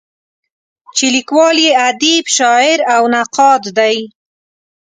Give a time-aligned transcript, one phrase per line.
[0.95, 3.97] چې لیکوال یې ادیب، شاعر او نقاد دی.